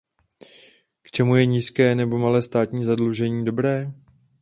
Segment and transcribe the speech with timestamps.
[1.03, 3.91] K čemu je nízké nebo malé státní zadlužení dobré?